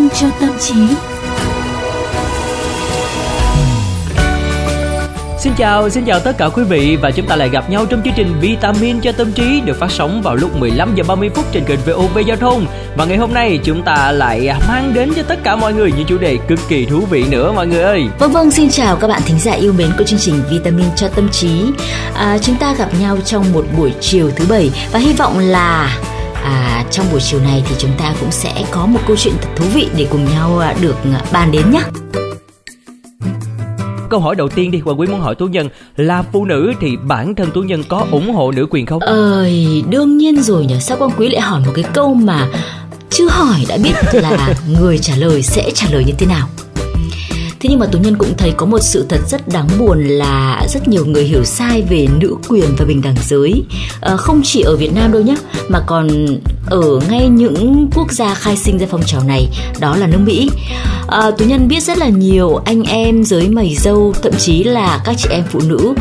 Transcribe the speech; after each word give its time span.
vitamin 0.00 0.08
cho 0.20 0.28
tâm 0.40 0.50
trí. 0.60 0.74
Xin 5.38 5.52
chào, 5.56 5.90
xin 5.90 6.04
chào 6.04 6.20
tất 6.20 6.38
cả 6.38 6.48
quý 6.48 6.62
vị 6.64 6.96
và 7.02 7.10
chúng 7.10 7.26
ta 7.26 7.36
lại 7.36 7.48
gặp 7.48 7.70
nhau 7.70 7.86
trong 7.86 8.02
chương 8.04 8.12
trình 8.16 8.34
Vitamin 8.40 9.00
cho 9.00 9.12
tâm 9.12 9.32
trí 9.32 9.60
được 9.60 9.78
phát 9.78 9.90
sóng 9.90 10.22
vào 10.22 10.34
lúc 10.34 10.56
15 10.56 10.94
giờ 10.94 11.04
30 11.08 11.30
phút 11.34 11.44
trên 11.52 11.64
kênh 11.64 11.80
VOV 11.86 12.18
Giao 12.26 12.36
thông. 12.36 12.66
Và 12.96 13.04
ngày 13.04 13.16
hôm 13.16 13.34
nay 13.34 13.60
chúng 13.64 13.82
ta 13.82 14.12
lại 14.12 14.50
mang 14.68 14.94
đến 14.94 15.12
cho 15.16 15.22
tất 15.22 15.38
cả 15.44 15.56
mọi 15.56 15.74
người 15.74 15.92
những 15.96 16.06
chủ 16.06 16.18
đề 16.18 16.38
cực 16.48 16.58
kỳ 16.68 16.86
thú 16.86 17.00
vị 17.10 17.24
nữa 17.30 17.52
mọi 17.52 17.66
người 17.66 17.82
ơi. 17.82 18.04
Vâng 18.18 18.32
vâng, 18.32 18.50
xin 18.50 18.70
chào 18.70 18.96
các 18.96 19.08
bạn 19.08 19.20
thính 19.26 19.38
giả 19.38 19.52
yêu 19.52 19.72
mến 19.72 19.90
của 19.98 20.04
chương 20.04 20.18
trình 20.18 20.34
Vitamin 20.50 20.86
cho 20.96 21.08
tâm 21.08 21.28
trí. 21.28 21.64
À, 22.14 22.38
chúng 22.42 22.56
ta 22.56 22.74
gặp 22.74 22.88
nhau 23.00 23.18
trong 23.24 23.52
một 23.52 23.64
buổi 23.78 23.92
chiều 24.00 24.30
thứ 24.36 24.44
bảy 24.48 24.70
và 24.92 24.98
hy 24.98 25.12
vọng 25.12 25.38
là 25.38 25.96
à, 26.44 26.84
trong 26.90 27.06
buổi 27.10 27.20
chiều 27.20 27.40
này 27.40 27.62
thì 27.68 27.74
chúng 27.78 27.92
ta 27.98 28.14
cũng 28.20 28.30
sẽ 28.30 28.64
có 28.70 28.86
một 28.86 29.00
câu 29.06 29.16
chuyện 29.16 29.34
thật 29.42 29.48
thú 29.56 29.64
vị 29.74 29.88
để 29.96 30.06
cùng 30.10 30.24
nhau 30.24 30.58
à, 30.58 30.74
được 30.80 30.96
à, 31.04 31.22
bàn 31.32 31.52
đến 31.52 31.70
nhé 31.70 31.82
câu 34.10 34.20
hỏi 34.20 34.36
đầu 34.36 34.48
tiên 34.48 34.70
đi 34.70 34.78
Hoàng 34.78 35.00
Quý 35.00 35.06
muốn 35.06 35.20
hỏi 35.20 35.34
Tú 35.34 35.46
Nhân 35.46 35.68
là 35.96 36.22
phụ 36.22 36.44
nữ 36.44 36.72
thì 36.80 36.96
bản 36.96 37.34
thân 37.34 37.50
Tú 37.54 37.62
Nhân 37.62 37.84
có 37.88 38.06
ủng 38.10 38.34
hộ 38.34 38.52
nữ 38.52 38.66
quyền 38.70 38.86
không? 38.86 39.00
Ơi, 39.00 39.84
đương 39.90 40.18
nhiên 40.18 40.42
rồi 40.42 40.66
nhỉ. 40.66 40.80
Sao 40.80 40.96
Quang 40.96 41.10
Quý 41.18 41.28
lại 41.28 41.40
hỏi 41.40 41.60
một 41.66 41.72
cái 41.74 41.84
câu 41.94 42.14
mà 42.14 42.48
chưa 43.10 43.28
hỏi 43.28 43.64
đã 43.68 43.76
biết 43.82 43.92
là 44.12 44.54
người 44.80 44.98
trả 44.98 45.16
lời 45.16 45.42
sẽ 45.42 45.70
trả 45.74 45.86
lời 45.90 46.04
như 46.06 46.12
thế 46.18 46.26
nào? 46.26 46.48
Thế 47.60 47.68
nhưng 47.70 47.78
mà 47.78 47.86
Tú 47.86 47.98
Nhân 47.98 48.16
cũng 48.16 48.36
thấy 48.36 48.52
có 48.56 48.66
một 48.66 48.78
sự 48.78 49.06
thật 49.08 49.20
rất 49.28 49.48
đáng 49.48 49.68
buồn 49.78 50.04
là 50.04 50.62
rất 50.68 50.88
nhiều 50.88 51.06
người 51.06 51.24
hiểu 51.24 51.44
sai 51.44 51.82
về 51.82 52.06
nữ 52.20 52.36
quyền 52.48 52.64
và 52.78 52.84
bình 52.84 53.02
đẳng 53.02 53.14
giới. 53.22 53.62
À, 54.00 54.16
không 54.16 54.40
chỉ 54.44 54.60
ở 54.60 54.76
Việt 54.76 54.94
Nam 54.94 55.12
đâu 55.12 55.22
nhé, 55.22 55.36
mà 55.68 55.80
còn 55.86 56.08
ở 56.66 57.00
ngay 57.10 57.28
những 57.28 57.88
quốc 57.94 58.12
gia 58.12 58.34
khai 58.34 58.56
sinh 58.56 58.78
ra 58.78 58.86
phong 58.90 59.02
trào 59.06 59.24
này, 59.24 59.48
đó 59.80 59.96
là 59.96 60.06
nước 60.06 60.18
Mỹ. 60.24 60.50
À, 61.08 61.30
Tú 61.30 61.44
Nhân 61.44 61.68
biết 61.68 61.82
rất 61.82 61.98
là 61.98 62.08
nhiều 62.08 62.56
anh 62.56 62.82
em 62.82 63.24
giới 63.24 63.48
mày 63.48 63.74
dâu, 63.78 64.14
thậm 64.22 64.32
chí 64.38 64.64
là 64.64 65.00
các 65.04 65.14
chị 65.18 65.28
em 65.30 65.44
phụ 65.50 65.60
nữ 65.68 65.94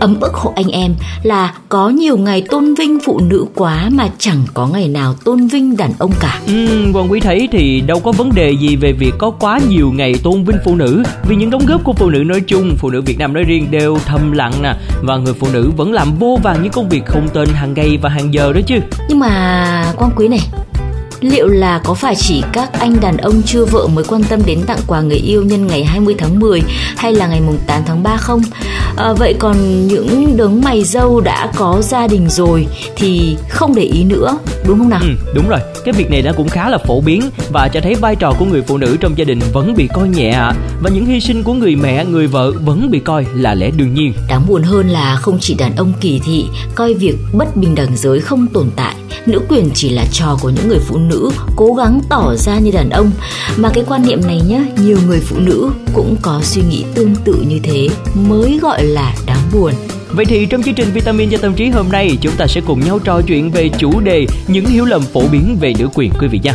ấm 0.00 0.20
ức 0.20 0.34
hộ 0.34 0.52
anh 0.56 0.68
em 0.68 0.94
là 1.22 1.54
có 1.68 1.88
nhiều 1.88 2.16
ngày 2.16 2.42
tôn 2.50 2.74
vinh 2.74 2.98
phụ 3.04 3.20
nữ 3.20 3.44
quá 3.54 3.88
mà 3.92 4.08
chẳng 4.18 4.42
có 4.54 4.66
ngày 4.66 4.88
nào 4.88 5.14
tôn 5.24 5.46
vinh 5.46 5.76
đàn 5.76 5.92
ông 5.98 6.12
cả. 6.20 6.40
Ừ, 6.46 6.66
Hoàng 6.92 7.10
Quý 7.10 7.20
thấy 7.20 7.48
thì 7.52 7.80
đâu 7.80 8.00
có 8.00 8.12
vấn 8.12 8.34
đề 8.34 8.56
gì 8.60 8.76
về 8.76 8.92
việc 8.92 9.12
có 9.18 9.30
quá 9.30 9.60
nhiều 9.68 9.92
ngày 9.92 10.14
tôn 10.22 10.44
vinh 10.44 10.56
phụ 10.64 10.74
nữ 10.74 11.02
vì 11.28 11.36
những 11.36 11.50
đóng 11.50 11.66
góp 11.66 11.84
của 11.84 11.92
phụ 11.92 12.10
nữ 12.10 12.24
nói 12.24 12.40
chung, 12.40 12.76
phụ 12.78 12.90
nữ 12.90 13.02
Việt 13.02 13.18
Nam 13.18 13.32
nói 13.32 13.44
riêng 13.44 13.70
đều 13.70 13.98
thầm 14.06 14.32
lặng 14.32 14.52
nè. 14.62 14.74
Và 15.02 15.16
người 15.16 15.34
phụ 15.34 15.46
nữ 15.52 15.70
vẫn 15.76 15.92
làm 15.92 16.14
vô 16.18 16.38
vàng 16.42 16.62
những 16.62 16.72
công 16.72 16.88
việc 16.88 17.06
không 17.06 17.28
tên 17.34 17.48
hàng 17.48 17.74
ngày 17.74 17.98
và 18.02 18.10
hàng 18.10 18.34
giờ 18.34 18.52
đó 18.52 18.60
chứ. 18.66 18.78
Nhưng 19.08 19.18
mà 19.18 19.92
quan 19.96 20.10
quý 20.16 20.28
này 20.28 20.40
Liệu 21.20 21.48
là 21.48 21.80
có 21.84 21.94
phải 21.94 22.14
chỉ 22.16 22.42
các 22.52 22.72
anh 22.72 23.00
đàn 23.00 23.16
ông 23.16 23.42
chưa 23.46 23.64
vợ 23.64 23.86
mới 23.86 24.04
quan 24.04 24.22
tâm 24.22 24.40
đến 24.46 24.62
tặng 24.66 24.78
quà 24.86 25.00
người 25.00 25.16
yêu 25.16 25.42
nhân 25.42 25.66
ngày 25.66 25.84
20 25.84 26.14
tháng 26.18 26.40
10 26.40 26.62
hay 26.96 27.12
là 27.12 27.26
ngày 27.26 27.40
mùng 27.40 27.58
8 27.66 27.82
tháng 27.86 28.02
3 28.02 28.16
không? 28.16 28.42
À, 28.96 29.12
vậy 29.12 29.34
còn 29.38 29.86
những 29.86 30.36
đấng 30.36 30.60
mày 30.60 30.84
dâu 30.84 31.20
đã 31.20 31.52
có 31.56 31.82
gia 31.82 32.06
đình 32.06 32.28
rồi 32.28 32.66
thì 32.96 33.36
không 33.48 33.74
để 33.74 33.82
ý 33.82 34.04
nữa, 34.04 34.38
đúng 34.66 34.78
không 34.78 34.88
nào? 34.88 35.00
Ừ, 35.02 35.08
đúng 35.34 35.48
rồi, 35.48 35.60
cái 35.84 35.92
việc 35.92 36.10
này 36.10 36.22
nó 36.22 36.32
cũng 36.36 36.48
khá 36.48 36.68
là 36.68 36.78
phổ 36.78 37.00
biến 37.00 37.22
và 37.52 37.68
cho 37.68 37.80
thấy 37.80 37.94
vai 37.94 38.16
trò 38.16 38.32
của 38.38 38.44
người 38.44 38.62
phụ 38.62 38.76
nữ 38.76 38.96
trong 39.00 39.18
gia 39.18 39.24
đình 39.24 39.40
vẫn 39.52 39.74
bị 39.74 39.88
coi 39.94 40.08
nhẹ 40.08 40.40
và 40.82 40.90
những 40.90 41.06
hy 41.06 41.20
sinh 41.20 41.42
của 41.42 41.54
người 41.54 41.76
mẹ, 41.76 42.04
người 42.04 42.26
vợ 42.26 42.52
vẫn 42.64 42.90
bị 42.90 42.98
coi 42.98 43.26
là 43.34 43.54
lẽ 43.54 43.70
đương 43.70 43.94
nhiên. 43.94 44.12
Đáng 44.28 44.46
buồn 44.48 44.62
hơn 44.62 44.88
là 44.88 45.16
không 45.16 45.38
chỉ 45.40 45.54
đàn 45.54 45.76
ông 45.76 45.92
kỳ 46.00 46.20
thị 46.24 46.44
coi 46.74 46.94
việc 46.94 47.16
bất 47.32 47.56
bình 47.56 47.74
đẳng 47.74 47.96
giới 47.96 48.20
không 48.20 48.46
tồn 48.46 48.70
tại, 48.76 48.94
nữ 49.26 49.40
quyền 49.48 49.70
chỉ 49.74 49.90
là 49.90 50.04
trò 50.12 50.38
của 50.40 50.50
những 50.50 50.68
người 50.68 50.78
phụ 50.78 50.98
nữ 50.98 51.30
cố 51.56 51.74
gắng 51.74 52.00
tỏ 52.08 52.34
ra 52.36 52.58
như 52.58 52.70
đàn 52.70 52.90
ông. 52.90 53.10
Mà 53.56 53.70
cái 53.74 53.84
quan 53.86 54.06
niệm 54.06 54.20
này 54.26 54.40
nhá 54.48 54.60
nhiều 54.82 54.98
người 55.06 55.20
phụ 55.20 55.36
nữ 55.38 55.70
cũng 55.92 56.16
có 56.22 56.40
suy 56.42 56.62
nghĩ 56.62 56.84
tương 56.94 57.14
tự 57.24 57.44
như 57.48 57.60
thế 57.62 57.88
mới 58.14 58.58
gọi 58.62 58.84
là 58.84 59.14
đáng 59.26 59.42
buồn. 59.52 59.72
Vậy 60.10 60.24
thì 60.24 60.46
trong 60.46 60.62
chương 60.62 60.74
trình 60.74 60.88
Vitamin 60.94 61.30
cho 61.30 61.38
tâm 61.38 61.54
trí 61.54 61.68
hôm 61.68 61.88
nay 61.92 62.18
chúng 62.20 62.32
ta 62.36 62.46
sẽ 62.46 62.60
cùng 62.60 62.80
nhau 62.80 62.98
trò 62.98 63.20
chuyện 63.22 63.50
về 63.50 63.70
chủ 63.78 64.00
đề 64.00 64.26
những 64.48 64.66
hiểu 64.66 64.84
lầm 64.84 65.02
phổ 65.02 65.22
biến 65.32 65.56
về 65.60 65.74
nữ 65.78 65.88
quyền 65.94 66.12
quý 66.20 66.28
vị 66.28 66.40
nha. 66.42 66.54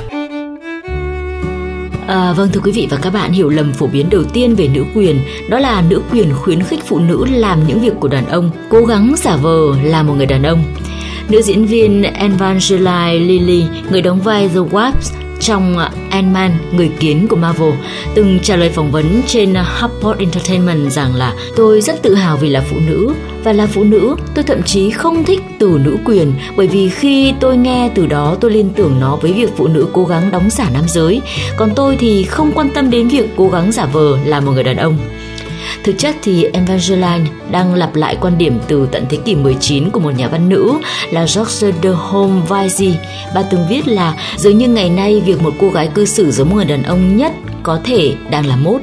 À, 2.07 2.33
vâng 2.33 2.49
thưa 2.53 2.61
quý 2.63 2.71
vị 2.71 2.87
và 2.89 2.97
các 2.97 3.13
bạn 3.13 3.31
hiểu 3.31 3.49
lầm 3.49 3.73
phổ 3.73 3.87
biến 3.87 4.09
đầu 4.09 4.23
tiên 4.23 4.55
về 4.55 4.67
nữ 4.67 4.83
quyền 4.95 5.19
đó 5.49 5.59
là 5.59 5.83
nữ 5.89 6.01
quyền 6.11 6.35
khuyến 6.35 6.63
khích 6.63 6.79
phụ 6.85 6.99
nữ 6.99 7.25
làm 7.29 7.67
những 7.67 7.79
việc 7.79 7.93
của 7.99 8.07
đàn 8.07 8.27
ông 8.27 8.51
cố 8.69 8.85
gắng 8.85 9.13
giả 9.17 9.35
vờ 9.35 9.75
là 9.83 10.03
một 10.03 10.13
người 10.17 10.25
đàn 10.25 10.43
ông 10.43 10.63
Nữ 11.31 11.41
diễn 11.41 11.65
viên 11.65 12.03
Evangeline 12.03 13.13
Lilly, 13.13 13.63
người 13.91 14.01
đóng 14.01 14.21
vai 14.21 14.47
The 14.47 14.59
Wasp 14.71 14.91
trong 15.39 15.77
Ant-Man, 16.11 16.49
người 16.71 16.91
kiến 16.99 17.27
của 17.27 17.35
Marvel, 17.35 17.73
từng 18.15 18.39
trả 18.43 18.55
lời 18.55 18.69
phỏng 18.69 18.91
vấn 18.91 19.21
trên 19.27 19.53
Hotpot 19.55 20.17
Entertainment 20.17 20.91
rằng 20.91 21.15
là 21.15 21.33
tôi 21.55 21.81
rất 21.81 22.01
tự 22.01 22.15
hào 22.15 22.37
vì 22.37 22.49
là 22.49 22.63
phụ 22.69 22.77
nữ 22.87 23.13
và 23.43 23.53
là 23.53 23.67
phụ 23.67 23.83
nữ, 23.83 24.15
tôi 24.35 24.43
thậm 24.43 24.63
chí 24.63 24.89
không 24.89 25.25
thích 25.25 25.39
từ 25.59 25.79
nữ 25.83 25.97
quyền 26.05 26.33
bởi 26.55 26.67
vì 26.67 26.89
khi 26.89 27.33
tôi 27.39 27.57
nghe 27.57 27.91
từ 27.95 28.05
đó 28.07 28.37
tôi 28.41 28.51
liên 28.51 28.69
tưởng 28.75 28.99
nó 28.99 29.15
với 29.15 29.33
việc 29.33 29.49
phụ 29.57 29.67
nữ 29.67 29.87
cố 29.93 30.05
gắng 30.05 30.31
đóng 30.31 30.49
giả 30.49 30.69
nam 30.73 30.83
giới, 30.87 31.21
còn 31.57 31.71
tôi 31.75 31.97
thì 31.99 32.23
không 32.23 32.51
quan 32.55 32.69
tâm 32.69 32.89
đến 32.89 33.07
việc 33.07 33.29
cố 33.37 33.49
gắng 33.49 33.71
giả 33.71 33.85
vờ 33.85 34.17
là 34.25 34.39
một 34.39 34.51
người 34.51 34.63
đàn 34.63 34.77
ông. 34.77 34.97
Thực 35.83 35.97
chất 35.97 36.15
thì 36.23 36.43
Evangeline 36.53 37.31
đang 37.51 37.73
lặp 37.73 37.95
lại 37.95 38.17
quan 38.21 38.37
điểm 38.37 38.59
từ 38.67 38.87
tận 38.91 39.05
thế 39.09 39.17
kỷ 39.25 39.35
19 39.35 39.89
của 39.89 39.99
một 39.99 40.11
nhà 40.17 40.27
văn 40.27 40.49
nữ 40.49 40.73
là 41.11 41.21
George 41.21 41.71
de 41.83 41.89
Homvaizy. 41.89 42.93
Bà 43.35 43.41
từng 43.41 43.67
viết 43.69 43.87
là 43.87 44.15
dường 44.37 44.57
như 44.57 44.67
ngày 44.67 44.89
nay 44.89 45.21
việc 45.25 45.41
một 45.41 45.53
cô 45.59 45.69
gái 45.69 45.87
cư 45.87 46.05
xử 46.05 46.31
giống 46.31 46.49
một 46.49 46.55
người 46.55 46.65
đàn 46.65 46.83
ông 46.83 47.17
nhất 47.17 47.31
có 47.63 47.79
thể 47.83 48.13
đang 48.29 48.45
là 48.45 48.55
mốt. 48.55 48.81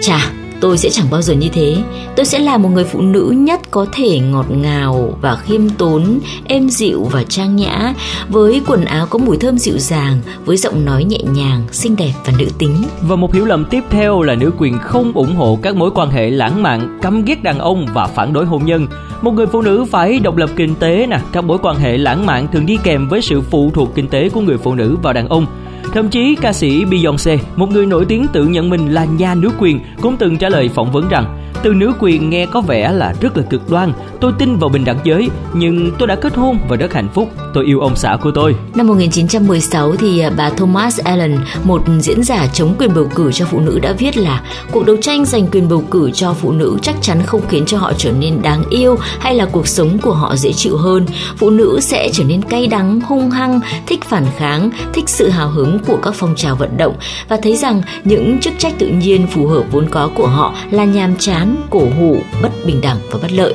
Chà, 0.00 0.30
tôi 0.60 0.78
sẽ 0.78 0.90
chẳng 0.90 1.06
bao 1.10 1.22
giờ 1.22 1.34
như 1.34 1.48
thế. 1.48 1.76
Tôi 2.16 2.26
sẽ 2.26 2.38
là 2.38 2.58
một 2.58 2.68
người 2.68 2.84
phụ 2.84 3.00
nữ 3.00 3.34
nhất 3.36 3.60
có 3.70 3.86
thể 3.92 4.18
ngọt 4.18 4.46
ngào 4.50 5.18
và 5.20 5.36
khiêm 5.36 5.68
tốn, 5.68 6.18
êm 6.44 6.68
dịu 6.70 7.04
và 7.04 7.22
trang 7.22 7.56
nhã, 7.56 7.94
với 8.28 8.60
quần 8.66 8.84
áo 8.84 9.06
có 9.10 9.18
mùi 9.18 9.36
thơm 9.36 9.58
dịu 9.58 9.78
dàng, 9.78 10.20
với 10.44 10.56
giọng 10.56 10.84
nói 10.84 11.04
nhẹ 11.04 11.18
nhàng, 11.34 11.62
xinh 11.72 11.96
đẹp 11.96 12.12
và 12.24 12.32
nữ 12.38 12.46
tính. 12.58 12.74
Và 13.02 13.16
một 13.16 13.34
hiểu 13.34 13.44
lầm 13.44 13.64
tiếp 13.64 13.82
theo 13.90 14.22
là 14.22 14.34
nữ 14.34 14.50
quyền 14.58 14.78
không 14.78 15.12
ủng 15.12 15.36
hộ 15.36 15.58
các 15.62 15.76
mối 15.76 15.90
quan 15.94 16.10
hệ 16.10 16.30
lãng 16.30 16.62
mạn, 16.62 16.98
căm 17.02 17.24
ghét 17.24 17.42
đàn 17.42 17.58
ông 17.58 17.86
và 17.94 18.06
phản 18.06 18.32
đối 18.32 18.46
hôn 18.46 18.64
nhân. 18.64 18.86
Một 19.22 19.30
người 19.30 19.46
phụ 19.46 19.62
nữ 19.62 19.84
phải 19.90 20.18
độc 20.18 20.36
lập 20.36 20.50
kinh 20.56 20.74
tế 20.74 21.06
nè. 21.06 21.20
Các 21.32 21.44
mối 21.44 21.58
quan 21.62 21.76
hệ 21.76 21.98
lãng 21.98 22.26
mạn 22.26 22.48
thường 22.52 22.66
đi 22.66 22.78
kèm 22.82 23.08
với 23.08 23.22
sự 23.22 23.40
phụ 23.40 23.70
thuộc 23.74 23.94
kinh 23.94 24.08
tế 24.08 24.28
của 24.28 24.40
người 24.40 24.58
phụ 24.58 24.74
nữ 24.74 24.96
vào 25.02 25.12
đàn 25.12 25.28
ông. 25.28 25.46
Thậm 25.92 26.08
chí 26.08 26.36
ca 26.40 26.52
sĩ 26.52 26.84
Beyoncé, 26.84 27.38
một 27.56 27.70
người 27.70 27.86
nổi 27.86 28.04
tiếng 28.08 28.26
tự 28.32 28.44
nhận 28.46 28.70
mình 28.70 28.90
là 28.90 29.04
nhà 29.04 29.34
nữ 29.34 29.50
quyền, 29.58 29.80
cũng 30.02 30.16
từng 30.16 30.36
trả 30.36 30.48
lời 30.48 30.68
phỏng 30.68 30.92
vấn 30.92 31.08
rằng 31.08 31.39
từ 31.62 31.72
nữ 31.72 31.92
quyền 31.98 32.30
nghe 32.30 32.46
có 32.46 32.60
vẻ 32.60 32.92
là 32.92 33.14
rất 33.20 33.36
là 33.36 33.42
cực 33.42 33.70
đoan. 33.70 33.92
Tôi 34.20 34.32
tin 34.38 34.56
vào 34.56 34.68
bình 34.68 34.84
đẳng 34.84 34.98
giới, 35.04 35.30
nhưng 35.52 35.90
tôi 35.98 36.08
đã 36.08 36.14
kết 36.14 36.34
hôn 36.34 36.58
và 36.68 36.76
rất 36.76 36.92
hạnh 36.92 37.08
phúc. 37.14 37.30
Tôi 37.54 37.64
yêu 37.64 37.80
ông 37.80 37.96
xã 37.96 38.16
của 38.22 38.30
tôi. 38.34 38.56
Năm 38.74 38.86
1916 38.86 39.96
thì 39.96 40.20
à, 40.20 40.30
bà 40.36 40.50
Thomas 40.50 41.00
Allen, 41.00 41.38
một 41.64 41.82
diễn 42.00 42.24
giả 42.24 42.46
chống 42.52 42.74
quyền 42.78 42.94
bầu 42.94 43.08
cử 43.14 43.32
cho 43.32 43.44
phụ 43.44 43.60
nữ 43.60 43.78
đã 43.78 43.92
viết 43.92 44.16
là 44.16 44.42
cuộc 44.70 44.86
đấu 44.86 44.96
tranh 45.02 45.24
giành 45.24 45.46
quyền 45.46 45.68
bầu 45.68 45.84
cử 45.90 46.10
cho 46.10 46.32
phụ 46.32 46.52
nữ 46.52 46.78
chắc 46.82 46.94
chắn 47.02 47.22
không 47.26 47.40
khiến 47.48 47.64
cho 47.66 47.78
họ 47.78 47.92
trở 47.98 48.12
nên 48.12 48.42
đáng 48.42 48.62
yêu 48.70 48.98
hay 49.20 49.34
là 49.34 49.46
cuộc 49.46 49.68
sống 49.68 49.98
của 49.98 50.12
họ 50.12 50.36
dễ 50.36 50.52
chịu 50.52 50.76
hơn. 50.76 51.06
Phụ 51.36 51.50
nữ 51.50 51.78
sẽ 51.82 52.10
trở 52.12 52.24
nên 52.24 52.42
cay 52.42 52.66
đắng, 52.66 53.00
hung 53.00 53.30
hăng, 53.30 53.60
thích 53.86 54.04
phản 54.04 54.26
kháng, 54.36 54.70
thích 54.92 55.08
sự 55.08 55.28
hào 55.28 55.48
hứng 55.48 55.78
của 55.78 55.96
các 56.02 56.14
phong 56.14 56.34
trào 56.36 56.56
vận 56.56 56.76
động 56.76 56.94
và 57.28 57.36
thấy 57.42 57.56
rằng 57.56 57.82
những 58.04 58.38
chức 58.40 58.54
trách 58.58 58.74
tự 58.78 58.86
nhiên 58.88 59.26
phù 59.26 59.46
hợp 59.46 59.64
vốn 59.70 59.86
có 59.90 60.10
của 60.14 60.26
họ 60.26 60.54
là 60.70 60.84
nhàm 60.84 61.16
chán 61.16 61.49
cổ 61.70 61.88
hủ, 61.98 62.16
bất 62.42 62.50
bình 62.66 62.80
đẳng 62.80 62.98
và 63.10 63.18
bất 63.22 63.32
lợi. 63.32 63.54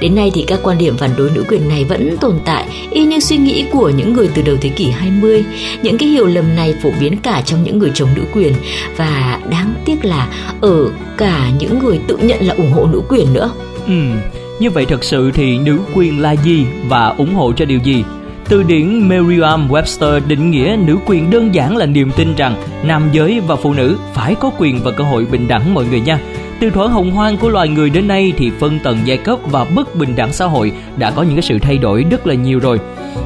Đến 0.00 0.14
nay 0.14 0.30
thì 0.34 0.44
các 0.46 0.60
quan 0.62 0.78
điểm 0.78 0.96
phản 0.96 1.10
đối 1.16 1.30
nữ 1.30 1.44
quyền 1.48 1.68
này 1.68 1.84
vẫn 1.84 2.16
tồn 2.20 2.34
tại 2.44 2.64
y 2.90 3.04
như 3.04 3.20
suy 3.20 3.36
nghĩ 3.36 3.64
của 3.72 3.88
những 3.88 4.12
người 4.12 4.28
từ 4.34 4.42
đầu 4.42 4.56
thế 4.60 4.68
kỷ 4.68 4.90
20. 4.90 5.44
Những 5.82 5.98
cái 5.98 6.08
hiểu 6.08 6.26
lầm 6.26 6.56
này 6.56 6.74
phổ 6.82 6.90
biến 7.00 7.16
cả 7.16 7.42
trong 7.46 7.64
những 7.64 7.78
người 7.78 7.90
chống 7.94 8.08
nữ 8.16 8.22
quyền 8.34 8.52
và 8.96 9.40
đáng 9.50 9.74
tiếc 9.84 10.04
là 10.04 10.28
ở 10.60 10.90
cả 11.18 11.50
những 11.58 11.78
người 11.78 12.00
tự 12.08 12.16
nhận 12.16 12.46
là 12.46 12.54
ủng 12.54 12.72
hộ 12.72 12.86
nữ 12.86 13.02
quyền 13.08 13.32
nữa. 13.32 13.50
Ừ, 13.86 13.92
như 14.60 14.70
vậy 14.70 14.86
thật 14.86 15.04
sự 15.04 15.30
thì 15.34 15.58
nữ 15.58 15.78
quyền 15.94 16.20
là 16.20 16.32
gì 16.32 16.66
và 16.88 17.06
ủng 17.06 17.34
hộ 17.34 17.52
cho 17.56 17.64
điều 17.64 17.78
gì? 17.78 18.04
Từ 18.48 18.62
điển 18.62 19.08
Merriam-Webster 19.08 20.20
định 20.28 20.50
nghĩa 20.50 20.76
nữ 20.86 20.96
quyền 21.06 21.30
đơn 21.30 21.54
giản 21.54 21.76
là 21.76 21.86
niềm 21.86 22.10
tin 22.16 22.34
rằng 22.34 22.54
nam 22.84 23.08
giới 23.12 23.40
và 23.40 23.56
phụ 23.56 23.72
nữ 23.72 23.96
phải 24.14 24.34
có 24.34 24.50
quyền 24.58 24.80
và 24.82 24.90
cơ 24.90 25.04
hội 25.04 25.24
bình 25.24 25.48
đẳng 25.48 25.74
mọi 25.74 25.84
người 25.84 26.00
nha. 26.00 26.18
Từ 26.60 26.70
thuở 26.70 26.86
hồng 26.86 27.10
hoang 27.10 27.36
của 27.36 27.48
loài 27.48 27.68
người 27.68 27.90
đến 27.90 28.08
nay 28.08 28.32
thì 28.36 28.50
phân 28.60 28.78
tầng 28.78 28.98
giai 29.04 29.16
cấp 29.16 29.38
và 29.44 29.64
bất 29.64 29.96
bình 29.96 30.16
đẳng 30.16 30.32
xã 30.32 30.46
hội 30.46 30.72
đã 30.96 31.10
có 31.10 31.22
những 31.22 31.34
cái 31.34 31.42
sự 31.42 31.58
thay 31.58 31.78
đổi 31.78 32.04
rất 32.10 32.26
là 32.26 32.34
nhiều 32.34 32.58
rồi. 32.58 32.80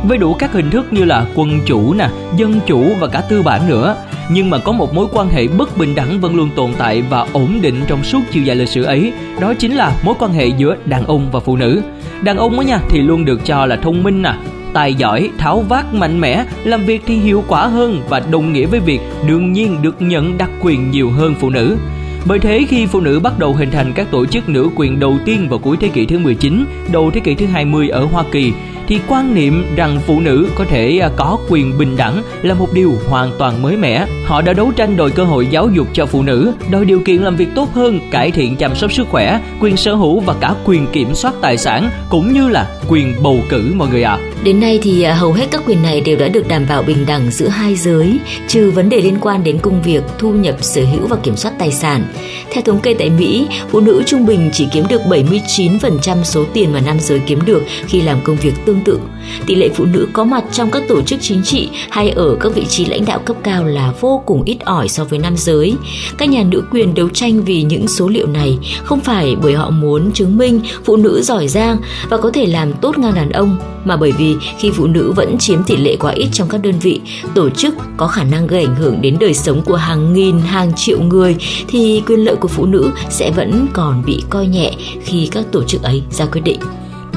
Với 0.05 0.19
đủ 0.19 0.35
các 0.35 0.53
hình 0.53 0.71
thức 0.71 0.93
như 0.93 1.05
là 1.05 1.27
quân 1.35 1.61
chủ 1.67 1.95
nè, 1.95 2.09
dân 2.37 2.61
chủ 2.67 2.85
và 3.01 3.07
cả 3.07 3.21
tư 3.21 3.43
bản 3.43 3.69
nữa. 3.69 3.97
Nhưng 4.31 4.51
mà 4.51 4.59
có 4.59 4.73
một 4.73 4.95
mối 4.95 5.07
quan 5.13 5.29
hệ 5.29 5.49
bất 5.49 5.77
bình 5.77 5.95
đẳng 5.95 6.21
vẫn 6.21 6.37
luôn 6.37 6.51
tồn 6.57 6.71
tại 6.79 7.03
và 7.11 7.27
ổn 7.33 7.59
định 7.63 7.75
trong 7.87 8.05
suốt 8.05 8.21
chiều 8.31 8.43
dài 8.43 8.57
lịch 8.57 8.69
sử 8.69 8.83
ấy, 8.83 9.13
đó 9.41 9.55
chính 9.55 9.75
là 9.75 9.93
mối 10.05 10.15
quan 10.19 10.33
hệ 10.33 10.47
giữa 10.47 10.77
đàn 10.85 11.07
ông 11.07 11.29
và 11.33 11.41
phụ 11.41 11.57
nữ. 11.57 11.83
Đàn 12.23 12.37
ông 12.37 12.59
á 12.59 12.67
nha 12.67 12.79
thì 12.89 13.01
luôn 13.01 13.25
được 13.25 13.41
cho 13.45 13.67
là 13.67 13.77
thông 13.77 14.03
minh 14.03 14.23
nè, 14.23 14.35
tài 14.73 14.95
giỏi, 14.95 15.31
tháo 15.39 15.61
vát 15.69 15.95
mạnh 15.95 16.21
mẽ, 16.21 16.45
làm 16.65 16.85
việc 16.85 17.03
thì 17.07 17.17
hiệu 17.17 17.45
quả 17.49 17.67
hơn 17.67 18.01
và 18.09 18.21
đồng 18.21 18.53
nghĩa 18.53 18.67
với 18.67 18.81
việc 18.81 19.01
đương 19.29 19.53
nhiên 19.53 19.83
được 19.83 20.03
nhận 20.03 20.39
đặc 20.39 20.51
quyền 20.63 20.91
nhiều 20.91 21.11
hơn 21.11 21.35
phụ 21.41 21.51
nữ. 21.51 21.77
Bởi 22.27 22.39
thế 22.39 22.65
khi 22.69 22.87
phụ 22.87 23.01
nữ 23.01 23.21
bắt 23.21 23.39
đầu 23.39 23.55
hình 23.55 23.71
thành 23.71 23.93
các 23.95 24.11
tổ 24.11 24.27
chức 24.27 24.49
nữ 24.49 24.69
quyền 24.77 25.01
đầu 25.01 25.19
tiên 25.25 25.49
vào 25.49 25.59
cuối 25.59 25.77
thế 25.81 25.89
kỷ 25.89 26.07
thứ 26.07 26.19
19, 26.19 26.65
đầu 26.93 27.11
thế 27.11 27.21
kỷ 27.21 27.35
thứ 27.35 27.47
20 27.47 27.89
ở 27.89 28.05
Hoa 28.05 28.25
Kỳ 28.33 28.53
thì 28.89 29.01
quan 29.09 29.35
niệm 29.35 29.65
rằng 29.77 30.01
phụ 30.07 30.21
nữ 30.21 30.49
có 30.55 30.65
thể 30.65 30.99
à, 30.99 31.11
có 31.17 31.39
quyền 31.49 31.79
bình 31.79 31.97
đẳng 31.97 32.23
là 32.43 32.55
một 32.55 32.69
điều 32.73 32.95
hoàn 33.09 33.31
toàn 33.39 33.63
mới 33.63 33.77
mẻ. 33.77 34.07
Họ 34.27 34.43
đã 34.43 34.53
đấu 34.53 34.73
tranh 34.77 34.97
đòi 34.97 35.11
cơ 35.11 35.25
hội 35.25 35.47
giáo 35.47 35.69
dục 35.69 35.89
cho 35.93 36.07
phụ 36.07 36.23
nữ, 36.23 36.53
đòi 36.71 36.85
điều 36.85 37.01
kiện 37.01 37.23
làm 37.23 37.37
việc 37.37 37.49
tốt 37.55 37.75
hơn, 37.75 38.01
cải 38.11 38.31
thiện 38.31 38.57
chăm 38.57 38.75
sóc 38.75 38.93
sức 38.93 39.09
khỏe, 39.11 39.41
quyền 39.61 39.77
sở 39.77 39.95
hữu 39.95 40.21
và 40.21 40.35
cả 40.41 40.55
quyền 40.65 40.87
kiểm 40.93 41.15
soát 41.15 41.35
tài 41.41 41.59
sản 41.59 41.91
cũng 42.11 42.33
như 42.33 42.49
là 42.49 42.81
quyền 42.89 43.15
bầu 43.23 43.39
cử 43.49 43.73
mọi 43.77 43.89
người 43.89 44.03
ạ. 44.03 44.19
À. 44.21 44.34
Đến 44.45 44.61
nay 44.61 44.79
thì 44.83 45.03
à, 45.03 45.15
hầu 45.15 45.33
hết 45.33 45.47
các 45.51 45.63
quyền 45.67 45.83
này 45.83 46.01
đều 46.01 46.17
đã 46.17 46.29
được 46.29 46.49
đảm 46.49 46.67
bảo 46.69 46.83
bình 46.83 47.07
đẳng 47.07 47.31
giữa 47.31 47.49
hai 47.49 47.77
giới, 47.77 48.19
trừ 48.49 48.71
vấn 48.71 48.89
đề 48.89 49.01
liên 49.01 49.17
quan 49.21 49.45
đến 49.45 49.59
công 49.59 49.83
việc, 49.83 50.03
thu 50.19 50.33
nhập, 50.33 50.57
sở 50.61 50.85
hữu 50.85 51.07
và 51.07 51.17
kiểm 51.17 51.37
soát 51.37 51.53
tài 51.59 51.73
sản. 51.73 52.05
Theo 52.51 52.63
thống 52.63 52.81
kê 52.81 52.95
tại 52.95 53.11
Mỹ, 53.11 53.47
phụ 53.71 53.81
nữ 53.81 54.03
trung 54.07 54.27
bình 54.27 54.51
chỉ 54.53 54.67
kiếm 54.73 54.85
được 54.89 55.01
79% 55.09 56.23
số 56.25 56.45
tiền 56.53 56.73
mà 56.73 56.81
nam 56.81 57.01
giới 57.01 57.19
kiếm 57.27 57.39
được 57.47 57.63
khi 57.87 58.01
làm 58.01 58.19
công 58.25 58.37
việc 58.37 58.53
tương 58.67 58.81
tự. 58.85 58.99
Tỷ 59.47 59.55
lệ 59.55 59.69
phụ 59.75 59.85
nữ 59.85 60.09
có 60.13 60.25
mặt 60.25 60.45
trong 60.53 60.71
các 60.71 60.83
tổ 60.89 61.03
chức 61.03 61.21
chính 61.23 61.43
trị 61.43 61.69
hay 61.91 62.11
ở 62.11 62.37
các 62.41 62.55
vị 62.55 62.65
trí 62.69 62.85
lãnh 62.85 63.05
đạo 63.05 63.19
cấp 63.19 63.37
cao 63.43 63.65
là 63.65 63.93
vô 64.01 64.23
cùng 64.27 64.43
ít 64.45 64.61
ỏi 64.61 64.89
so 64.89 65.05
với 65.05 65.19
nam 65.19 65.37
giới. 65.37 65.75
Các 66.19 66.29
nhà 66.29 66.43
nữ 66.43 66.65
quyền 66.71 66.95
đấu 66.95 67.09
tranh 67.09 67.45
vì 67.45 67.63
những 67.63 67.89
số 67.89 68.09
liệu 68.09 68.27
này 68.27 68.59
không 68.85 69.01
phải 69.01 69.37
bởi 69.43 69.55
họ 69.55 69.71
muốn 69.71 70.13
chứng 70.13 70.37
minh 70.37 70.61
phụ 70.85 70.97
nữ 70.97 71.23
giỏi 71.23 71.49
giang 71.49 71.77
và 72.09 72.17
có 72.17 72.31
thể 72.31 72.47
làm 72.47 72.73
tốt 72.73 72.99
ngang 72.99 73.15
đàn 73.15 73.31
ông, 73.31 73.57
mà 73.85 73.97
bởi 73.97 74.13
vì 74.13 74.34
khi 74.59 74.71
phụ 74.71 74.87
nữ 74.87 75.13
vẫn 75.17 75.39
chiếm 75.39 75.63
tỷ 75.63 75.77
lệ 75.77 75.97
quá 75.97 76.13
ít 76.13 76.29
trong 76.33 76.49
các 76.49 76.63
đơn 76.63 76.75
vị, 76.79 77.01
tổ 77.35 77.51
chức 77.51 77.75
có 77.97 78.07
khả 78.07 78.25
năng 78.25 78.47
gây 78.47 78.65
ảnh 78.65 78.75
hưởng 78.75 79.03
đến 79.03 79.17
đời 79.21 79.35
sống 79.35 79.63
của 79.65 79.77
hàng 79.77 80.13
nghìn, 80.13 80.39
hàng 80.39 80.73
triệu 80.77 81.01
người 81.03 81.37
thì 81.69 82.03
quyền 82.07 82.25
lợi 82.25 82.37
của 82.37 82.49
phụ 82.49 82.67
nữ 82.67 82.91
sẽ 83.11 83.31
vẫn 83.31 83.67
còn 83.73 84.03
bị 84.07 84.23
coi 84.31 84.47
nhẹ 84.47 84.73
khi 85.03 85.29
các 85.33 85.45
tổ 85.53 85.65
chức 85.65 85.83
ấy 85.83 86.03
ra 86.11 86.27
quyết 86.27 86.41
định 86.45 86.61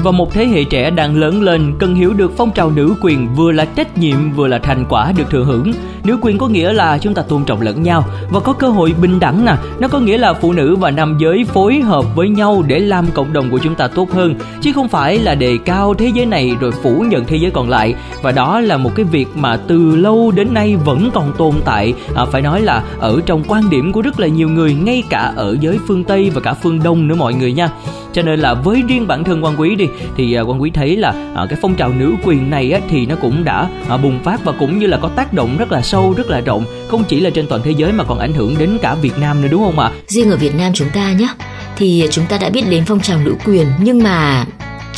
và 0.02 0.10
một 0.10 0.32
thế 0.32 0.46
hệ 0.46 0.64
trẻ 0.64 0.90
đang 0.90 1.16
lớn 1.16 1.42
lên 1.42 1.74
cần 1.78 1.94
hiểu 1.94 2.12
được 2.12 2.32
phong 2.36 2.50
trào 2.50 2.70
nữ 2.70 2.94
quyền 3.00 3.34
vừa 3.34 3.52
là 3.52 3.64
trách 3.64 3.98
nhiệm 3.98 4.32
vừa 4.32 4.46
là 4.46 4.58
thành 4.58 4.84
quả 4.88 5.12
được 5.16 5.30
thừa 5.30 5.44
hưởng. 5.44 5.72
Nữ 6.04 6.18
quyền 6.20 6.38
có 6.38 6.48
nghĩa 6.48 6.72
là 6.72 6.98
chúng 6.98 7.14
ta 7.14 7.22
tôn 7.22 7.44
trọng 7.44 7.60
lẫn 7.60 7.82
nhau 7.82 8.04
và 8.30 8.40
có 8.40 8.52
cơ 8.52 8.68
hội 8.68 8.94
bình 9.00 9.20
đẳng 9.20 9.44
nè. 9.44 9.56
Nó 9.78 9.88
có 9.88 9.98
nghĩa 9.98 10.18
là 10.18 10.32
phụ 10.34 10.52
nữ 10.52 10.76
và 10.76 10.90
nam 10.90 11.16
giới 11.20 11.44
phối 11.44 11.80
hợp 11.80 12.04
với 12.16 12.28
nhau 12.28 12.64
để 12.66 12.78
làm 12.78 13.06
cộng 13.14 13.32
đồng 13.32 13.50
của 13.50 13.58
chúng 13.58 13.74
ta 13.74 13.88
tốt 13.88 14.12
hơn, 14.12 14.34
chứ 14.60 14.72
không 14.72 14.88
phải 14.88 15.18
là 15.18 15.34
đề 15.34 15.58
cao 15.64 15.94
thế 15.94 16.10
giới 16.14 16.26
này 16.26 16.56
rồi 16.60 16.72
phủ 16.82 17.04
nhận 17.08 17.24
thế 17.24 17.36
giới 17.36 17.50
còn 17.50 17.68
lại. 17.68 17.94
Và 18.22 18.32
đó 18.32 18.60
là 18.60 18.76
một 18.76 18.90
cái 18.94 19.04
việc 19.04 19.28
mà 19.34 19.56
từ 19.56 19.96
lâu 19.96 20.32
đến 20.36 20.54
nay 20.54 20.76
vẫn 20.76 21.10
còn 21.14 21.32
tồn 21.38 21.54
tại, 21.64 21.94
à, 22.14 22.24
phải 22.24 22.42
nói 22.42 22.60
là 22.60 22.82
ở 22.98 23.20
trong 23.26 23.42
quan 23.48 23.70
điểm 23.70 23.92
của 23.92 24.02
rất 24.02 24.20
là 24.20 24.26
nhiều 24.26 24.48
người, 24.48 24.74
ngay 24.74 25.02
cả 25.10 25.32
ở 25.36 25.56
giới 25.60 25.78
phương 25.86 26.04
Tây 26.04 26.30
và 26.30 26.40
cả 26.40 26.54
phương 26.54 26.82
Đông 26.82 27.08
nữa 27.08 27.14
mọi 27.14 27.34
người 27.34 27.52
nha 27.52 27.68
cho 28.18 28.22
nên 28.22 28.40
là 28.40 28.54
với 28.54 28.82
riêng 28.88 29.06
bản 29.06 29.24
thân 29.24 29.44
quan 29.44 29.60
quý 29.60 29.74
đi 29.74 29.86
thì 30.16 30.34
à, 30.34 30.42
quan 30.42 30.62
quý 30.62 30.70
thấy 30.70 30.96
là 30.96 31.32
à, 31.34 31.46
cái 31.50 31.58
phong 31.62 31.74
trào 31.74 31.92
nữ 31.92 32.14
quyền 32.24 32.50
này 32.50 32.72
á, 32.72 32.80
thì 32.88 33.06
nó 33.06 33.14
cũng 33.16 33.44
đã 33.44 33.68
à, 33.88 33.96
bùng 33.96 34.18
phát 34.24 34.44
và 34.44 34.52
cũng 34.52 34.78
như 34.78 34.86
là 34.86 34.96
có 34.96 35.08
tác 35.08 35.32
động 35.32 35.56
rất 35.58 35.72
là 35.72 35.82
sâu 35.82 36.14
rất 36.16 36.30
là 36.30 36.40
rộng 36.40 36.64
không 36.88 37.04
chỉ 37.08 37.20
là 37.20 37.30
trên 37.30 37.46
toàn 37.46 37.62
thế 37.64 37.70
giới 37.70 37.92
mà 37.92 38.04
còn 38.04 38.18
ảnh 38.18 38.32
hưởng 38.32 38.58
đến 38.58 38.78
cả 38.82 38.94
Việt 38.94 39.18
Nam 39.18 39.42
nữa 39.42 39.48
đúng 39.50 39.64
không 39.64 39.78
ạ? 39.78 39.90
Riêng 40.06 40.30
ở 40.30 40.36
Việt 40.36 40.54
Nam 40.54 40.72
chúng 40.74 40.88
ta 40.94 41.12
nhé 41.12 41.28
thì 41.76 42.04
chúng 42.10 42.24
ta 42.28 42.38
đã 42.38 42.50
biết 42.50 42.62
đến 42.70 42.84
phong 42.86 43.00
trào 43.00 43.18
nữ 43.24 43.34
quyền 43.44 43.66
nhưng 43.80 44.02
mà 44.02 44.44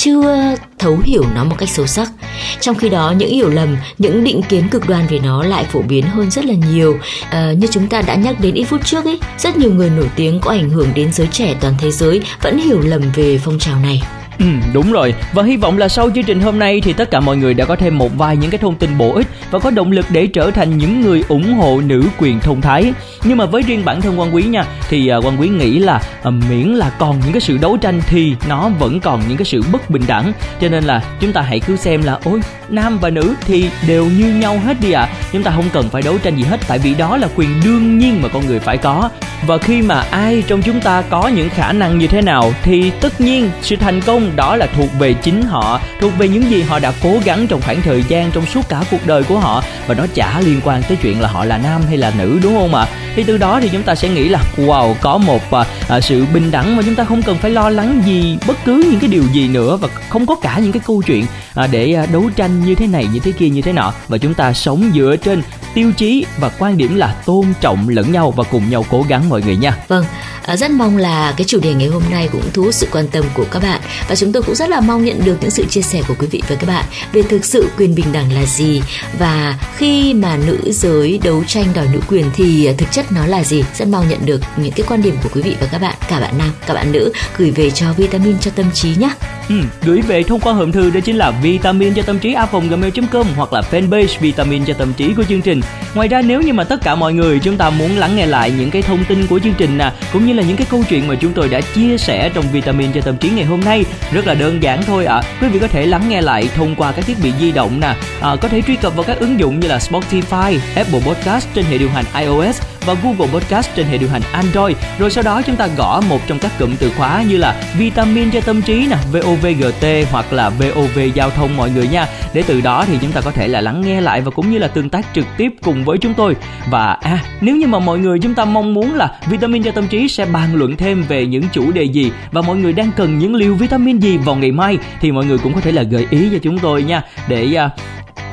chưa 0.02 0.54
thấu 0.78 0.98
hiểu 1.04 1.24
nó 1.34 1.44
một 1.44 1.56
cách 1.58 1.68
sâu 1.68 1.86
sắc. 1.86 2.12
Trong 2.60 2.76
khi 2.76 2.88
đó 2.88 3.14
những 3.16 3.30
hiểu 3.30 3.48
lầm, 3.48 3.76
những 3.98 4.24
định 4.24 4.42
kiến 4.48 4.68
cực 4.68 4.88
đoan 4.88 5.06
về 5.06 5.18
nó 5.18 5.42
lại 5.42 5.64
phổ 5.64 5.82
biến 5.82 6.04
hơn 6.06 6.30
rất 6.30 6.44
là 6.44 6.54
nhiều. 6.70 6.98
À, 7.30 7.52
như 7.52 7.66
chúng 7.66 7.88
ta 7.88 8.02
đã 8.02 8.14
nhắc 8.14 8.40
đến 8.40 8.54
ít 8.54 8.64
phút 8.64 8.80
trước 8.84 9.04
ấy, 9.04 9.18
rất 9.38 9.56
nhiều 9.56 9.74
người 9.74 9.90
nổi 9.90 10.10
tiếng 10.16 10.40
có 10.40 10.50
ảnh 10.50 10.70
hưởng 10.70 10.88
đến 10.94 11.12
giới 11.12 11.26
trẻ 11.32 11.56
toàn 11.60 11.74
thế 11.78 11.90
giới 11.90 12.22
vẫn 12.42 12.58
hiểu 12.58 12.80
lầm 12.80 13.02
về 13.14 13.40
phong 13.44 13.58
trào 13.58 13.80
này. 13.80 14.02
Ừ, 14.40 14.46
đúng 14.72 14.92
rồi. 14.92 15.14
Và 15.32 15.42
hy 15.42 15.56
vọng 15.56 15.78
là 15.78 15.88
sau 15.88 16.10
chương 16.14 16.24
trình 16.24 16.40
hôm 16.40 16.58
nay 16.58 16.80
thì 16.84 16.92
tất 16.92 17.10
cả 17.10 17.20
mọi 17.20 17.36
người 17.36 17.54
đã 17.54 17.64
có 17.64 17.76
thêm 17.76 17.98
một 17.98 18.18
vài 18.18 18.36
những 18.36 18.50
cái 18.50 18.58
thông 18.58 18.76
tin 18.76 18.98
bổ 18.98 19.14
ích 19.14 19.26
và 19.50 19.58
có 19.58 19.70
động 19.70 19.92
lực 19.92 20.06
để 20.10 20.26
trở 20.26 20.50
thành 20.50 20.78
những 20.78 21.00
người 21.00 21.24
ủng 21.28 21.54
hộ 21.54 21.80
nữ 21.80 22.04
quyền 22.18 22.40
thông 22.40 22.60
thái. 22.60 22.92
Nhưng 23.24 23.38
mà 23.38 23.46
với 23.46 23.62
riêng 23.62 23.84
bản 23.84 24.00
thân 24.00 24.20
quan 24.20 24.34
quý 24.34 24.42
nha 24.42 24.64
thì 24.88 25.08
à, 25.08 25.16
uh, 25.16 25.24
quan 25.24 25.40
quý 25.40 25.48
nghĩ 25.48 25.78
là 25.78 26.02
uh, 26.28 26.34
miễn 26.50 26.68
là 26.68 26.90
còn 26.90 27.20
những 27.20 27.32
cái 27.32 27.40
sự 27.40 27.56
đấu 27.56 27.76
tranh 27.76 28.00
thì 28.06 28.34
nó 28.48 28.68
vẫn 28.68 29.00
còn 29.00 29.22
những 29.28 29.36
cái 29.36 29.44
sự 29.44 29.62
bất 29.72 29.90
bình 29.90 30.02
đẳng. 30.06 30.32
Cho 30.60 30.68
nên 30.68 30.84
là 30.84 31.02
chúng 31.20 31.32
ta 31.32 31.40
hãy 31.40 31.60
cứ 31.60 31.76
xem 31.76 32.02
là 32.02 32.18
ôi 32.24 32.40
nam 32.68 32.98
và 32.98 33.10
nữ 33.10 33.34
thì 33.46 33.70
đều 33.86 34.06
như 34.06 34.34
nhau 34.34 34.60
hết 34.64 34.80
đi 34.80 34.92
ạ. 34.92 35.02
À. 35.02 35.14
chúng 35.32 35.42
ta 35.42 35.50
không 35.50 35.68
cần 35.72 35.88
phải 35.88 36.02
đấu 36.02 36.18
tranh 36.22 36.36
gì 36.36 36.42
hết 36.42 36.60
tại 36.68 36.78
vì 36.78 36.94
đó 36.94 37.16
là 37.16 37.28
quyền 37.36 37.50
đương 37.64 37.98
nhiên 37.98 38.22
mà 38.22 38.28
con 38.28 38.46
người 38.46 38.58
phải 38.58 38.76
có. 38.76 39.10
Và 39.46 39.58
khi 39.58 39.82
mà 39.82 40.00
ai 40.00 40.42
trong 40.46 40.62
chúng 40.62 40.80
ta 40.80 41.02
có 41.02 41.28
những 41.28 41.48
khả 41.48 41.72
năng 41.72 41.98
như 41.98 42.06
thế 42.06 42.22
nào 42.22 42.52
thì 42.62 42.90
tất 43.00 43.20
nhiên 43.20 43.50
sự 43.62 43.76
thành 43.76 44.00
công 44.00 44.29
đó 44.36 44.56
là 44.56 44.66
thuộc 44.76 44.88
về 44.98 45.12
chính 45.12 45.42
họ 45.42 45.80
thuộc 46.00 46.12
về 46.18 46.28
những 46.28 46.50
gì 46.50 46.62
họ 46.62 46.78
đã 46.78 46.92
cố 47.02 47.16
gắng 47.24 47.46
trong 47.46 47.60
khoảng 47.60 47.82
thời 47.82 48.04
gian 48.08 48.30
trong 48.30 48.46
suốt 48.46 48.68
cả 48.68 48.82
cuộc 48.90 49.06
đời 49.06 49.22
của 49.22 49.38
họ. 49.38 49.62
Và 49.86 49.94
nó 49.94 50.06
chả 50.14 50.40
liên 50.40 50.60
quan 50.64 50.82
tới 50.82 50.96
chuyện 51.02 51.20
là 51.20 51.28
họ 51.28 51.44
là 51.44 51.58
nam 51.58 51.82
hay 51.88 51.96
là 51.96 52.12
nữ 52.18 52.38
đúng 52.42 52.54
không 52.54 52.74
ạ? 52.74 52.86
Thì 53.16 53.24
từ 53.24 53.38
đó 53.38 53.60
thì 53.62 53.68
chúng 53.68 53.82
ta 53.82 53.94
sẽ 53.94 54.08
nghĩ 54.08 54.28
là 54.28 54.42
wow 54.56 54.94
có 55.00 55.18
một 55.18 55.50
à, 55.50 55.64
à, 55.88 56.00
sự 56.00 56.26
bình 56.34 56.50
đẳng 56.50 56.76
mà 56.76 56.82
chúng 56.86 56.94
ta 56.94 57.04
không 57.04 57.22
cần 57.22 57.38
phải 57.38 57.50
lo 57.50 57.70
lắng 57.70 58.02
gì 58.06 58.38
bất 58.46 58.56
cứ 58.64 58.86
những 58.90 59.00
cái 59.00 59.10
điều 59.10 59.24
gì 59.32 59.48
nữa 59.48 59.76
và 59.76 59.88
không 60.08 60.26
có 60.26 60.34
cả 60.34 60.58
những 60.58 60.72
cái 60.72 60.82
câu 60.86 61.02
chuyện 61.06 61.26
à, 61.54 61.66
để 61.66 61.94
à, 61.94 62.06
đấu 62.12 62.30
tranh 62.36 62.64
như 62.64 62.74
thế 62.74 62.86
này 62.86 63.06
như 63.12 63.18
thế 63.18 63.32
kia 63.32 63.48
như 63.48 63.62
thế 63.62 63.72
nọ. 63.72 63.92
Và 64.08 64.18
chúng 64.18 64.34
ta 64.34 64.52
sống 64.52 64.90
dựa 64.94 65.16
trên 65.24 65.42
tiêu 65.74 65.92
chí 65.96 66.26
và 66.38 66.50
quan 66.58 66.76
điểm 66.76 66.96
là 66.96 67.14
tôn 67.26 67.46
trọng 67.60 67.88
lẫn 67.88 68.12
nhau 68.12 68.30
và 68.30 68.44
cùng 68.50 68.70
nhau 68.70 68.84
cố 68.90 69.04
gắng 69.08 69.28
mọi 69.28 69.42
người 69.42 69.56
nha. 69.56 69.76
Vâng, 69.88 70.04
à, 70.50 70.56
rất 70.56 70.70
mong 70.70 70.96
là 70.96 71.34
cái 71.36 71.44
chủ 71.44 71.60
đề 71.60 71.74
ngày 71.74 71.88
hôm 71.88 72.02
nay 72.10 72.28
cũng 72.32 72.42
thu 72.54 72.62
hút 72.62 72.74
sự 72.74 72.86
quan 72.92 73.08
tâm 73.08 73.24
của 73.34 73.44
các 73.50 73.62
bạn 73.62 73.80
và 74.08 74.16
chúng 74.16 74.32
tôi 74.32 74.42
cũng 74.42 74.54
rất 74.54 74.68
là 74.68 74.80
mong 74.80 75.04
nhận 75.04 75.24
được 75.24 75.36
những 75.40 75.50
sự 75.50 75.64
chia 75.64 75.82
sẻ 75.82 76.02
của 76.08 76.14
quý 76.18 76.26
vị 76.30 76.42
và 76.48 76.56
các 76.56 76.66
bạn 76.66 76.84
về 77.12 77.22
thực 77.22 77.44
sự 77.44 77.68
quyền 77.78 77.94
bình 77.94 78.06
đẳng 78.12 78.32
là 78.32 78.46
gì 78.46 78.82
và 79.18 79.58
khi 79.76 80.14
mà 80.14 80.36
nữ 80.46 80.58
giới 80.72 81.20
đấu 81.24 81.44
tranh 81.44 81.66
đòi 81.74 81.86
nữ 81.92 82.00
quyền 82.08 82.24
thì 82.34 82.66
ờ, 82.66 82.74
thực 82.78 82.92
chất 82.92 83.12
nó 83.12 83.26
là 83.26 83.44
gì. 83.44 83.64
Rất 83.74 83.88
mong 83.88 84.08
nhận 84.08 84.26
được 84.26 84.40
những 84.56 84.72
cái 84.72 84.86
quan 84.88 85.02
điểm 85.02 85.16
của 85.22 85.28
quý 85.34 85.42
vị 85.42 85.56
và 85.60 85.66
các 85.72 85.78
bạn, 85.78 85.94
cả 86.08 86.20
bạn 86.20 86.38
nam, 86.38 86.50
cả 86.66 86.74
bạn 86.74 86.92
nữ 86.92 87.12
gửi 87.36 87.50
về 87.50 87.70
cho 87.70 87.92
vitamin 87.92 88.38
cho 88.38 88.50
tâm 88.50 88.66
trí 88.74 88.94
nhé. 88.98 89.10
Ừ, 89.48 89.54
gửi 89.82 90.00
về 90.00 90.22
thông 90.22 90.40
qua 90.40 90.52
hòm 90.52 90.72
thư 90.72 90.90
đó 90.90 91.00
chính 91.00 91.16
là 91.16 91.30
vitamin 91.30 91.94
cho 91.94 92.02
tâm 92.02 92.18
trí 92.18 92.32
a.gmail.com 92.32 93.26
hoặc 93.36 93.52
là 93.52 93.62
fanpage 93.70 94.18
vitamin 94.20 94.64
cho 94.64 94.74
tâm 94.74 94.92
trí 94.92 95.14
của 95.14 95.24
chương 95.28 95.42
trình. 95.42 95.60
Ngoài 95.94 96.08
ra 96.08 96.22
nếu 96.22 96.42
như 96.42 96.52
mà 96.52 96.64
tất 96.64 96.80
cả 96.82 96.94
mọi 96.94 97.12
người 97.12 97.38
chúng 97.38 97.56
ta 97.56 97.70
muốn 97.70 97.98
lắng 97.98 98.16
nghe 98.16 98.26
lại 98.26 98.52
những 98.58 98.70
cái 98.70 98.82
thông 98.82 99.04
tin 99.04 99.26
của 99.26 99.38
chương 99.38 99.54
trình 99.58 99.78
nè, 99.78 99.92
cũng 100.12 100.26
như 100.26 100.32
là 100.32 100.39
những 100.42 100.56
cái 100.56 100.66
câu 100.70 100.84
chuyện 100.88 101.08
mà 101.08 101.14
chúng 101.14 101.32
tôi 101.32 101.48
đã 101.48 101.60
chia 101.60 101.98
sẻ 101.98 102.30
trong 102.34 102.44
vitamin 102.52 102.92
cho 102.92 103.00
tâm 103.00 103.16
trí 103.16 103.30
ngày 103.30 103.44
hôm 103.44 103.60
nay, 103.60 103.84
rất 104.12 104.26
là 104.26 104.34
đơn 104.34 104.62
giản 104.62 104.82
thôi 104.82 105.04
ạ. 105.04 105.14
À. 105.14 105.22
Quý 105.40 105.48
vị 105.48 105.58
có 105.58 105.68
thể 105.68 105.86
lắng 105.86 106.02
nghe 106.08 106.20
lại 106.20 106.48
thông 106.54 106.74
qua 106.74 106.92
các 106.92 107.06
thiết 107.06 107.16
bị 107.22 107.32
di 107.40 107.52
động 107.52 107.80
nè, 107.80 107.94
à, 108.20 108.36
có 108.40 108.48
thể 108.48 108.62
truy 108.62 108.76
cập 108.76 108.96
vào 108.96 109.04
các 109.04 109.18
ứng 109.18 109.40
dụng 109.40 109.60
như 109.60 109.68
là 109.68 109.78
Spotify, 109.78 110.58
Apple 110.74 111.00
Podcast 111.06 111.48
trên 111.54 111.64
hệ 111.64 111.78
điều 111.78 111.90
hành 111.90 112.04
iOS 112.18 112.60
và 112.86 112.94
Google 113.02 113.32
Podcast 113.32 113.70
trên 113.74 113.86
hệ 113.86 113.98
điều 113.98 114.08
hành 114.08 114.22
Android. 114.32 114.76
Rồi 114.98 115.10
sau 115.10 115.24
đó 115.24 115.42
chúng 115.42 115.56
ta 115.56 115.66
gõ 115.76 116.00
một 116.08 116.20
trong 116.26 116.38
các 116.38 116.58
cụm 116.58 116.76
từ 116.76 116.90
khóa 116.96 117.22
như 117.22 117.36
là 117.36 117.62
vitamin 117.78 118.30
cho 118.30 118.40
tâm 118.40 118.62
trí 118.62 118.86
nè, 118.86 118.96
VOVGT 119.12 120.10
hoặc 120.10 120.32
là 120.32 120.50
VOV 120.50 120.98
giao 121.14 121.30
thông 121.30 121.56
mọi 121.56 121.70
người 121.70 121.88
nha. 121.88 122.06
Để 122.34 122.42
từ 122.46 122.60
đó 122.60 122.84
thì 122.86 122.98
chúng 123.02 123.12
ta 123.12 123.20
có 123.20 123.30
thể 123.30 123.48
là 123.48 123.60
lắng 123.60 123.80
nghe 123.80 124.00
lại 124.00 124.20
và 124.20 124.30
cũng 124.30 124.50
như 124.50 124.58
là 124.58 124.68
tương 124.68 124.88
tác 124.88 125.06
trực 125.14 125.24
tiếp 125.36 125.52
cùng 125.62 125.84
với 125.84 125.98
chúng 125.98 126.14
tôi. 126.14 126.36
Và 126.70 126.92
à, 126.92 127.18
nếu 127.40 127.56
như 127.56 127.66
mà 127.66 127.78
mọi 127.78 127.98
người 127.98 128.18
chúng 128.18 128.34
ta 128.34 128.44
mong 128.44 128.74
muốn 128.74 128.94
là 128.94 129.18
vitamin 129.26 129.62
cho 129.62 129.70
tâm 129.70 129.88
trí 129.88 130.08
sẽ 130.08 130.19
bàn 130.24 130.54
luận 130.54 130.76
thêm 130.76 131.02
về 131.08 131.26
những 131.26 131.42
chủ 131.52 131.72
đề 131.72 131.82
gì 131.82 132.12
và 132.32 132.40
mọi 132.40 132.56
người 132.56 132.72
đang 132.72 132.90
cần 132.96 133.18
những 133.18 133.34
liều 133.34 133.54
vitamin 133.54 133.98
gì 133.98 134.16
vào 134.16 134.36
ngày 134.36 134.52
mai 134.52 134.78
thì 135.00 135.12
mọi 135.12 135.24
người 135.24 135.38
cũng 135.38 135.54
có 135.54 135.60
thể 135.60 135.72
là 135.72 135.82
gợi 135.82 136.06
ý 136.10 136.28
cho 136.32 136.38
chúng 136.42 136.58
tôi 136.58 136.82
nha 136.82 137.02
để 137.28 137.56
uh, 137.66 137.80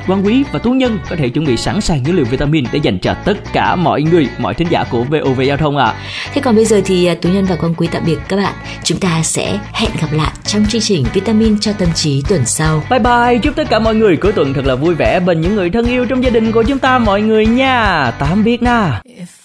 Quang 0.08 0.26
Quý 0.26 0.44
và 0.52 0.58
Tú 0.58 0.70
Nhân 0.70 0.98
có 1.10 1.16
thể 1.16 1.28
chuẩn 1.28 1.44
bị 1.44 1.56
sẵn 1.56 1.80
sàng 1.80 2.02
những 2.02 2.16
liều 2.16 2.24
vitamin 2.24 2.64
để 2.72 2.78
dành 2.82 2.98
cho 2.98 3.14
tất 3.24 3.52
cả 3.52 3.76
mọi 3.76 4.02
người, 4.02 4.28
mọi 4.38 4.54
thính 4.54 4.68
giả 4.70 4.84
của 4.90 5.02
VOV 5.02 5.40
Giao 5.40 5.56
thông 5.56 5.76
ạ. 5.76 5.84
À. 5.84 5.96
Thế 6.34 6.40
còn 6.40 6.56
bây 6.56 6.64
giờ 6.64 6.80
thì 6.84 7.06
à, 7.06 7.14
Tú 7.22 7.28
Nhân 7.28 7.44
và 7.44 7.56
Quang 7.56 7.74
Quý 7.74 7.88
tạm 7.92 8.02
biệt 8.06 8.18
các 8.28 8.36
bạn. 8.36 8.54
Chúng 8.84 9.00
ta 9.00 9.22
sẽ 9.22 9.58
hẹn 9.72 9.90
gặp 10.00 10.08
lại 10.12 10.32
trong 10.44 10.66
chương 10.68 10.80
trình 10.80 11.04
Vitamin 11.14 11.60
cho 11.60 11.72
tâm 11.72 11.88
trí 11.94 12.22
tuần 12.28 12.44
sau. 12.44 12.82
Bye 12.90 12.98
bye, 12.98 13.38
chúc 13.42 13.56
tất 13.56 13.68
cả 13.70 13.78
mọi 13.78 13.94
người 13.94 14.16
cuối 14.16 14.32
tuần 14.32 14.54
thật 14.54 14.66
là 14.66 14.74
vui 14.74 14.94
vẻ 14.94 15.20
bên 15.20 15.40
những 15.40 15.54
người 15.54 15.70
thân 15.70 15.86
yêu 15.86 16.06
trong 16.06 16.24
gia 16.24 16.30
đình 16.30 16.52
của 16.52 16.62
chúng 16.62 16.78
ta 16.78 16.98
mọi 16.98 17.22
người 17.22 17.46
nha. 17.46 18.10
Tạm 18.18 18.44
biệt 18.44 18.62
na. 18.62 19.00
If 19.04 19.37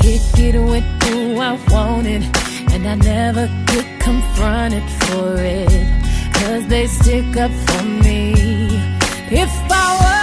It 0.00 0.54
with 0.54 0.84
who 1.02 1.38
I 1.38 1.58
wanted, 1.70 2.22
and 2.72 2.86
I 2.86 2.94
never 2.94 3.46
get 3.66 4.00
confronted 4.00 4.88
for 5.02 5.36
it. 5.38 5.68
Cause 6.34 6.66
they 6.68 6.86
stick 6.86 7.36
up 7.36 7.50
for 7.50 7.84
me. 7.84 8.32
If 9.30 9.50
I 9.70 9.98
were 10.00 10.17